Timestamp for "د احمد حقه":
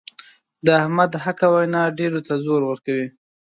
0.65-1.47